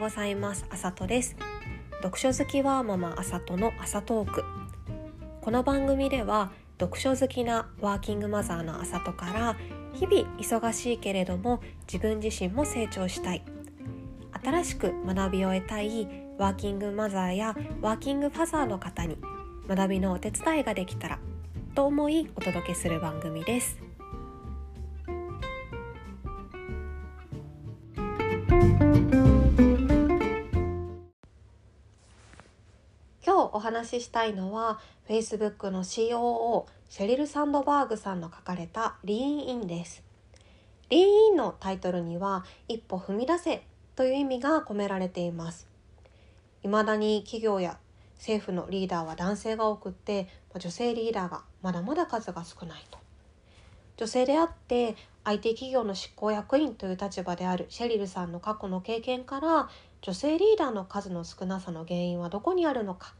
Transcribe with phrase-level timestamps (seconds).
[0.00, 0.64] ございます。
[0.70, 1.36] あさとです。
[2.02, 4.42] 読書好きはママあさとの朝トーク
[5.42, 9.56] この番組では読書好きなワーキングマザーのあさとから
[9.92, 13.44] 日々忙しいけれども自分自身も成長したい。
[14.42, 16.08] 新しく学びを得たい
[16.38, 19.18] ワーキングマザーやワーキングファザーの方に
[19.68, 21.18] 学びのお手伝いができたら
[21.74, 23.89] と思いお届けする番組です。
[33.22, 40.02] 今日お話ししたいのは Facebook の COO シェリル・サンドバーグさんの書かれた「リーン・イン」です。
[40.88, 43.62] リーン・インのタイトルには「一歩踏み出せ」
[43.94, 45.68] という意味が込められています。
[46.62, 47.78] 未だに企業や
[48.16, 50.26] 政府のリーダーは男性が多くって
[50.58, 52.98] 女性リーダーがまだまだ数が少ないと。
[53.98, 59.68] 女性であって IT 企業の執行役員という立場であるシェリルさんの過去の経験から
[60.02, 63.14] 女性リーダーの数の少なさの原因はどこにあるのか？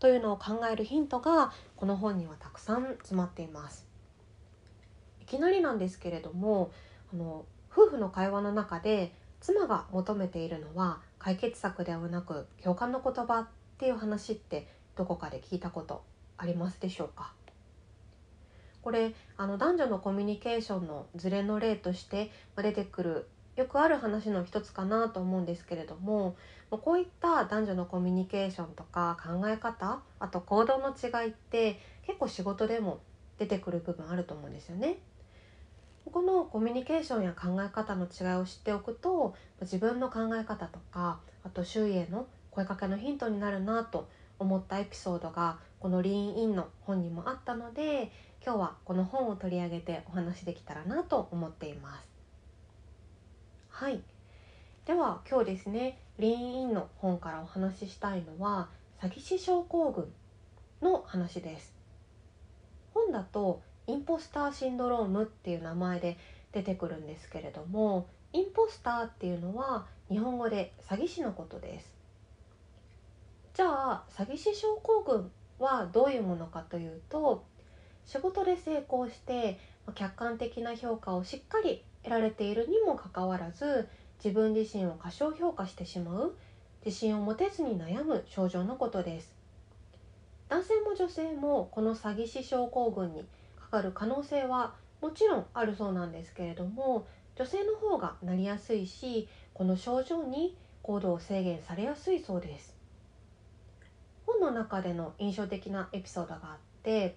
[0.00, 3.86] というのを考えるヒントがこの本にはたくさん詰まっています。
[5.20, 6.70] いきなりなんですけれども
[7.12, 16.04] あの夫婦の会話の中で妻が求めているのは解決策ではなく共感の言葉っていう話ってどこかで聞いたこと
[16.38, 17.32] ありますでしょうか？
[18.80, 26.36] これあの男女のコミュニケーションのズレの例として出てくるよくある話の一つかなと思うんですけれども
[26.70, 33.00] こういった男女のコミュニケーションとか考え方あと行動の違いって結構仕事でも
[33.38, 34.98] 出てくる部分あると思うんですよね。
[36.12, 44.08] このコミュニケーションや考え方の違いを知っておくと自分の考え方とかあと周囲への声かけのヒントになるなと
[44.38, 48.12] 思ったエピソードがこの「リーンイン」の本にもあったので
[48.44, 52.13] 今日はこの本を取り上げてお話できたらなと思っています。
[53.76, 54.00] はい。
[54.86, 58.68] では今日ですねリーンインの本からお話ししたいのは
[59.02, 60.06] 詐欺師症候群
[60.80, 61.74] の話です。
[62.94, 66.16] 本だとインポスターシンドロームっていう名前で
[66.52, 71.92] 出てくるんですけれどもインポスターっていうのは日本語で詐欺師のことです。
[73.54, 77.44] じゃあ詐欺師症候群はどういうものかというと
[78.06, 79.58] 仕事で成功して
[79.96, 83.88] 客観的な評価をしっかり得られているにもかかわらず
[84.22, 86.36] 自分自身を過小評価してしまう
[86.84, 89.34] 自信を持てずに悩む症状のことです。
[90.48, 93.24] 男性も女性もこの詐欺師症候群に
[93.58, 102.76] かかる可能性はもちろんあるそうなんですけれども女性の方がなりやすいしこの症状に行動を制限されやすいそうです。
[104.26, 107.16] 本の中での印象的なエピソードがあって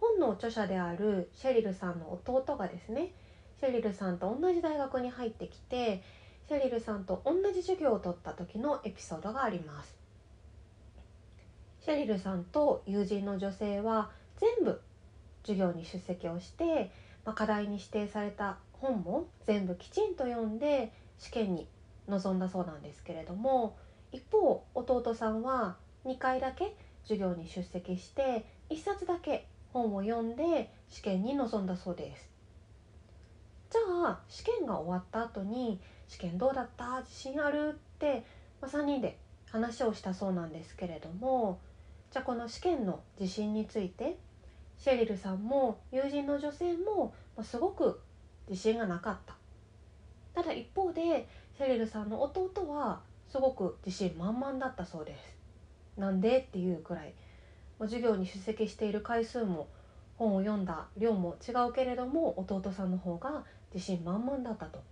[0.00, 3.12] 本の著者であるシェリルさんの弟がですね
[3.60, 6.02] シェリルさんと同じ大学に入ってきて
[6.48, 9.98] シェリルさんと同じ授業を取った時のエピソードがあります。
[11.84, 14.80] シェリルさんと友人の女性は全部
[15.42, 16.90] 授業に出席をして、
[17.24, 21.66] まあ、課題に指定された本も全部きちんと読んで試験に
[22.06, 23.76] 臨んだそうなんですけれども
[24.12, 32.27] 一方弟さんは2回だけ授業に出席して1冊だけ本を読んで試験に臨んだそうです。
[33.70, 37.00] じゃあ試験が終わった後に「試験どうだった？
[37.00, 38.24] 自信ある?」って、
[38.60, 39.18] まあ、3人で
[39.50, 41.60] 話をしたそうなんですけれども
[42.10, 44.16] じゃあこの試験の自信について
[44.78, 47.12] シェリルさんも友人の女性も、
[47.42, 48.00] すごく
[48.48, 49.34] 自信がなかった。
[50.34, 51.26] ただ一方で
[51.56, 55.36] シェリルさんの弟はすごく自信満々だったそうです。
[56.00, 56.38] なんで？
[56.38, 57.12] っていうくらい
[57.80, 59.66] 授業に出席している回数も
[60.18, 64.82] 本を読んだ量も違うけれども弟さんの方が自信満々だったと。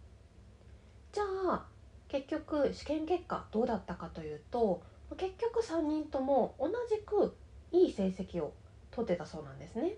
[1.12, 1.66] じゃあ
[2.09, 4.82] 結局試験結果どうだったかというと
[5.16, 7.34] 結局3人とも同じく
[7.72, 8.53] いい成績を
[8.91, 9.94] 取ってたそうなんですね。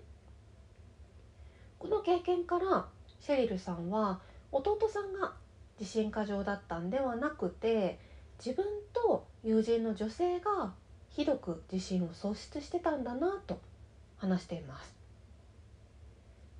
[1.77, 2.87] この経験から
[3.19, 4.19] シェリルさんは
[4.51, 5.33] 弟さんが
[5.79, 7.99] 自信過剰だったんではなくて
[8.43, 10.73] 自分と友人の女性が
[11.09, 13.59] ひどく自信を喪失してたんだなと
[14.17, 14.98] 話しています。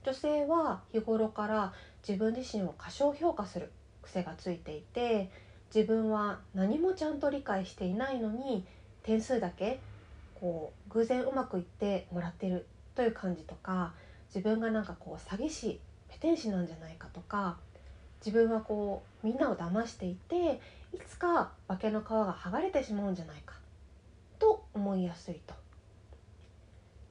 [0.05, 1.73] 女性は日頃から
[2.07, 5.29] 自分自身を過小評価する癖がついていて
[5.73, 8.65] 自分は何もちゃんと理解していないのに
[9.03, 9.79] 点数だけ
[10.39, 12.65] こう偶然うまくいってもらってる
[12.95, 13.93] という感じとか
[14.33, 17.57] 自分がなんかこう詐欺師ペテン師なんじゃないかとか
[18.25, 20.59] 自分はこうみんなを騙していて
[20.93, 23.55] いつか化けの皮が剥がれてしまうんじゃないか
[24.39, 25.53] と思いやすいと。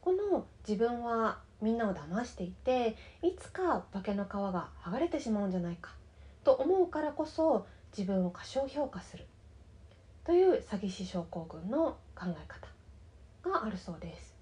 [0.00, 5.92] この自分はみんなを騙していていつか化けの皮が剥がれてしまうんじゃないか
[6.44, 7.66] と思うからこそ
[7.96, 9.26] 自分を過小評価する
[10.24, 12.68] という詐欺師症候群の考え方
[13.50, 14.36] があるそうです。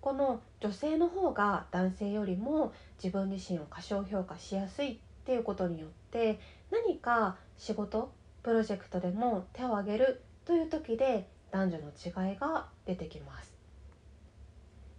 [0.00, 6.38] この女性の方が男性よりも自分自身を過小評価しやすいっていうことによって
[6.70, 8.12] 何か仕事
[8.42, 13.53] プロジェクトでも手を挙げるという時で男女の違いが出てきます。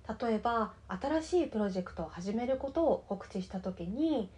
[0.08, 4.30] 例えば新しいプロジェクトを始めることを告知した時に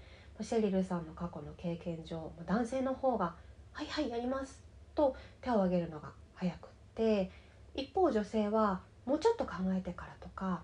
[0.42, 3.36] シェリルさんの過去の経験上男性の方が
[3.74, 4.64] 「はいはいやります」
[4.96, 7.32] と手を挙げるのが早くって
[7.76, 10.62] 一方女性はもうちょっと考えてからとか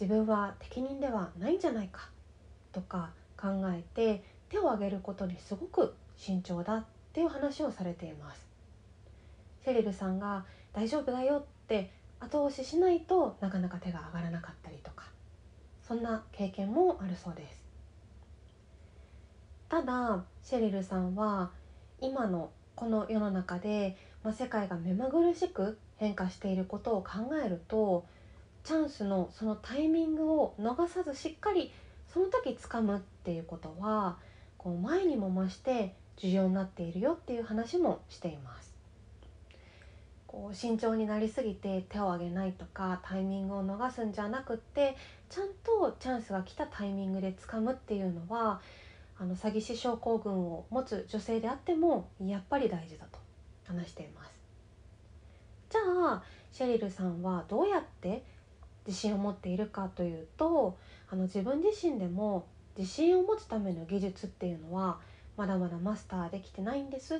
[0.00, 2.10] 自分は適任ではないんじゃないか
[2.72, 8.46] とか考えて手を挙げることにすごく慎重だっていう話をされています。
[9.64, 11.90] セリルさんが「大丈夫だよ」って
[12.20, 15.04] 後押ししないとなかなか手が上がらなかったりとか
[15.86, 17.64] そんな経験もあるそうです
[19.68, 21.50] ただシェリルさんは
[22.00, 28.06] 今のこの世の中で、まあ、世界が目まぐるしく変化していることを考えると
[28.64, 31.72] チャンスのそのタイミングを逃さずしっかり
[32.12, 34.18] その時掴むっていうことは
[34.58, 38.75] こう前にも増して重要になっているよっていう話もしています。
[40.26, 44.96] こう慎重になりすぎて手を挙げないとかタイミングを逃すんじゃなくって
[45.28, 48.60] ちゃんとチャンスが来たタイミングで掴むっていうのは
[49.18, 53.18] あの詐欺師症候群を持つ女性であってもやっぱり大事だと
[53.64, 54.40] 話しています
[55.70, 55.80] じゃ
[56.12, 58.22] あシェリルさんはどうやって
[58.86, 60.76] 自信を持っているかというと
[61.10, 62.46] あの自分自身でも
[62.76, 64.98] 自信を持つための技術っていうのは
[65.36, 67.18] まだまだマスターできてないんですっ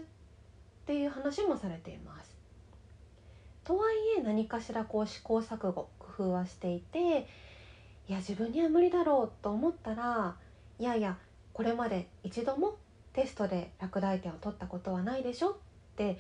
[0.87, 2.36] ていう話もされています。
[3.67, 7.27] とはいえ何かしらこう試行錯誤工夫はしていて
[8.09, 10.37] いや自分には無理だろうと思ったら
[10.79, 11.19] いやいや
[11.53, 12.77] これまで一度も
[13.13, 15.57] テストで落第点を取ったことはないでしょっ
[15.97, 16.17] て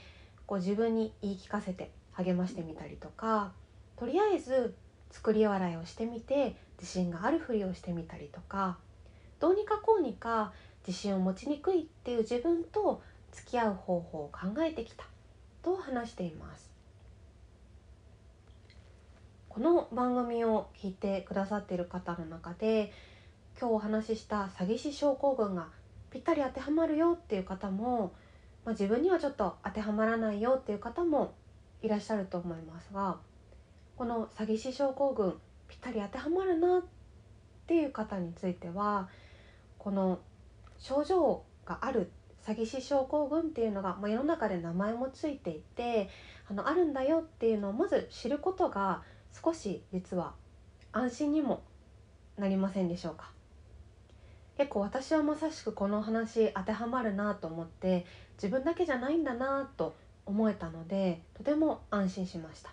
[0.46, 3.52] こう自分に言い聞かせて励ましてみたりとか
[3.96, 4.74] とりあえず
[5.12, 8.76] 作り笑いをしてみて自信があるふりをしてみたりとか
[9.38, 10.52] どうにかこうにか
[10.84, 15.04] 自信を持ちにくいっていう自分と付き合う方法を考えてきた
[15.62, 16.75] と話しています。
[19.56, 22.92] この番組を聞いてくださっている方の中で
[23.58, 25.68] 今日お話しした詐欺師症候群が
[26.10, 28.12] ぴったり当てはまるよっていう方も、
[28.66, 31.32] まあ、自分にはちょっと当てはまらないよっていう方も
[31.80, 33.16] いらっしゃると思いますが
[33.96, 35.32] この詐欺師症候群
[35.68, 36.82] ぴったり当てはまるなっ
[37.66, 39.08] ていう方については
[39.78, 40.18] この
[40.78, 42.10] 症状がある
[42.46, 46.10] 詐欺師症候群っていうのが、まあ、世の中で名前もついていて
[46.46, 49.02] あのあるんだよっていうのをまず知ることが
[49.42, 50.34] 少し実は
[50.92, 51.62] 安心にも
[52.38, 53.30] なりませんでしょうか？
[54.56, 59.94] 結構私はまさしくこの話当てはまるなと思って自分だけじゃないんだなと
[60.24, 62.70] 思えたのでとても安心しました。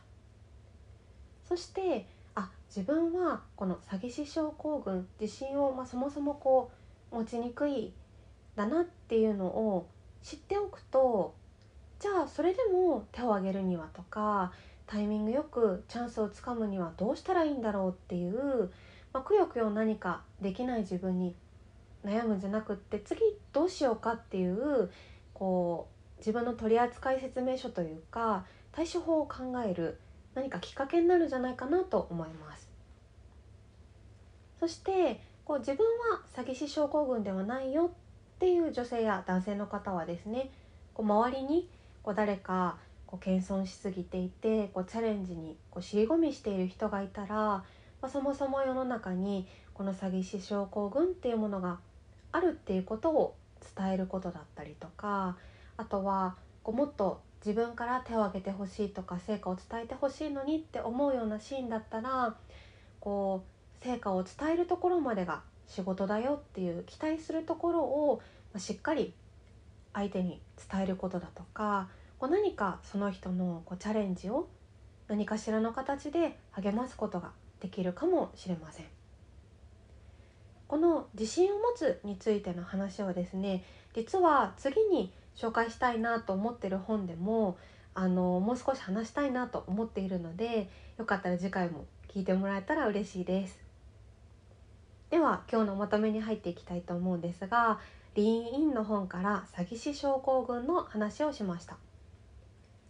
[1.48, 6.72] そしてあ自分はこの詐欺師症候群自信を、まあ、そもそもこ
[7.12, 7.94] う持ちにくい
[8.56, 9.88] だなっていうのを
[10.24, 11.36] 知っておくと
[12.00, 14.52] じゃあそれでも手を挙げるにはとか
[14.94, 18.70] タイミングよくチャンスをつかむにはどうしたらいいんだろうっていう、
[19.12, 21.36] まあ、くよくよ何かできない自分に
[22.06, 23.20] 悩むんじゃなくって次
[23.54, 24.92] どうしようかっていう
[25.34, 30.00] こう自分の取扱説明書というか対処法を考える
[30.36, 32.70] 何かきっかけになるんじゃないかなと思います。
[34.60, 40.52] そしてこう自分は詐欺師症候群ではないよっていう女性や男性の方はですね
[40.94, 41.68] こう周りに
[42.04, 42.78] こう誰か
[43.14, 47.64] こう謙遜しすぎていてこうチャレンジにこう尻込みしている人がいたら、ま
[48.02, 51.78] あ、そもそも世の中にこの詐欺師症候群っていうものが
[52.32, 53.36] あるっていうことを
[53.78, 55.38] 伝えることだったりとか
[55.78, 62.36] あとはこうもっと自分から手を挙げてほしいとか成果を伝えてほしいのにって思うようなシーンだったら
[63.00, 63.44] こ
[63.82, 68.24] う成果を伝えるところまでが仕事だよっていう期待するところを
[68.58, 69.14] しっかり
[69.94, 70.42] 相手に
[70.72, 71.90] 伝えることだとか
[72.24, 74.48] こう何かその人のこうチャレンジを
[75.10, 78.86] 何かしらの形で励ますことができるかもしれません。
[80.70, 87.58] この自信を持つについての話はですね実は次に紹介したいなと思ってる本でも
[87.94, 93.60] あのもう少し話したいなと思っているのでよかったら次回も聞いてもらえたら嬉しいです
[95.10, 97.82] では今日のまとめに入っていきたいと思うんですが
[98.16, 101.76] リーンインの本から詐欺師症候群の話をしました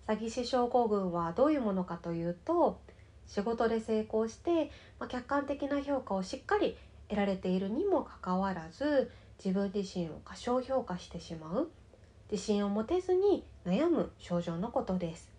[0.07, 2.79] 詐欺師症候群はどういうものかというと
[3.25, 9.11] 仕事で成功して、まあ、客観的な評価をしっかり得られているにもかかわらず
[9.43, 11.69] 自分自身を過小評価してしまう
[12.31, 15.31] 自信を持てずに悩む症状のことです。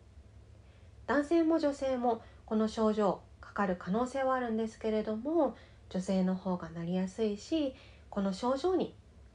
[1.07, 5.57] 男性も女性もこの症状かかる可能性はあるんですけれども
[5.91, 7.75] 女性の方がなりやすいし
[8.09, 8.95] この症状に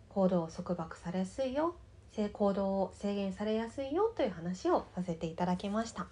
[0.10, 1.76] 行動を束縛されやすいよ。
[2.20, 6.08] 性行動を制限されやすいよという話をさせていただきました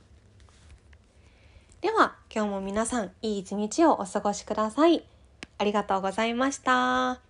[1.82, 5.04] では今日も皆さんいい一日をお過ごしください
[5.58, 7.27] ありがとうございました。